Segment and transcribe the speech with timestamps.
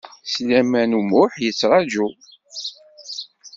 [0.31, 2.07] Sliman U Muḥ yettraǧu.